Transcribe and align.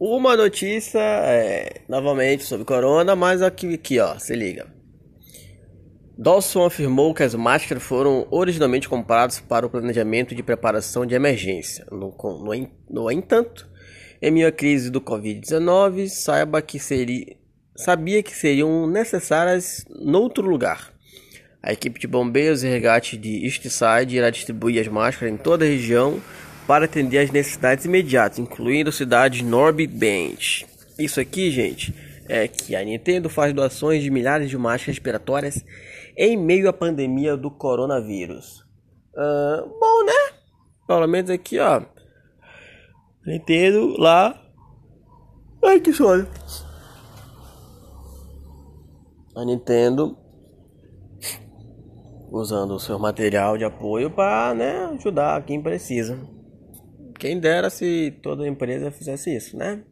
uma 0.00 0.34
notícia 0.34 0.98
é, 0.98 1.82
novamente 1.86 2.42
sobre 2.44 2.64
corona, 2.64 3.14
mas 3.14 3.42
aqui, 3.42 3.74
aqui 3.74 4.00
ó, 4.00 4.18
se 4.18 4.34
liga. 4.34 4.66
Dawson 6.16 6.64
afirmou 6.64 7.12
que 7.14 7.22
as 7.22 7.34
máscaras 7.34 7.82
foram 7.82 8.26
originalmente 8.30 8.88
compradas 8.88 9.40
para 9.40 9.66
o 9.66 9.70
planejamento 9.70 10.34
de 10.34 10.42
preparação 10.42 11.04
de 11.04 11.14
emergência. 11.14 11.86
No, 11.90 12.14
no, 12.18 12.70
no 12.88 13.10
entanto, 13.10 13.68
em 14.22 14.30
meio 14.30 14.48
à 14.48 14.52
crise 14.52 14.90
do 14.90 15.02
Covid-19, 15.02 16.08
saiba 16.08 16.62
que 16.62 16.78
seria, 16.78 17.36
sabia 17.76 18.22
que 18.22 18.34
seriam 18.34 18.86
necessárias 18.86 19.84
noutro 19.90 20.48
lugar. 20.48 20.94
A 21.62 21.74
equipe 21.74 22.00
de 22.00 22.06
bombeiros 22.06 22.64
e 22.64 22.68
regate 22.68 23.18
de 23.18 23.44
Eastside 23.44 24.16
irá 24.16 24.30
distribuir 24.30 24.80
as 24.80 24.88
máscaras 24.88 25.34
em 25.34 25.36
toda 25.36 25.66
a 25.66 25.68
região 25.68 26.20
para 26.70 26.84
atender 26.84 27.18
às 27.18 27.32
necessidades 27.32 27.84
imediatas, 27.84 28.38
incluindo 28.38 28.92
cidades 28.92 29.42
Norby 29.42 29.88
Bend. 29.88 30.64
Isso 30.96 31.18
aqui, 31.18 31.50
gente, 31.50 31.92
é 32.28 32.46
que 32.46 32.76
a 32.76 32.84
Nintendo 32.84 33.28
faz 33.28 33.52
doações 33.52 34.04
de 34.04 34.08
milhares 34.08 34.48
de 34.48 34.56
máscaras 34.56 34.86
respiratórias 34.86 35.64
em 36.16 36.36
meio 36.36 36.68
à 36.68 36.72
pandemia 36.72 37.36
do 37.36 37.50
coronavírus. 37.50 38.60
Uh, 39.12 39.66
bom, 39.80 40.04
né? 40.04 40.38
Pelo 40.86 41.08
menos 41.08 41.28
aqui, 41.28 41.58
ó. 41.58 41.82
Nintendo 43.26 43.96
lá. 43.98 44.40
Ai, 45.64 45.80
que 45.80 45.92
sono. 45.92 46.24
A 49.34 49.44
Nintendo 49.44 50.16
usando 52.30 52.74
o 52.74 52.78
seu 52.78 52.96
material 52.96 53.58
de 53.58 53.64
apoio 53.64 54.08
para 54.08 54.54
né, 54.54 54.84
ajudar 54.94 55.44
quem 55.44 55.60
precisa. 55.60 56.16
Quem 57.20 57.38
dera 57.38 57.68
se 57.68 58.14
toda 58.22 58.48
empresa 58.48 58.90
fizesse 58.90 59.36
isso, 59.36 59.54
né? 59.54 59.82